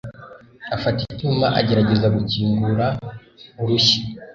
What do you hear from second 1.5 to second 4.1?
agerageza gukingura urushyi.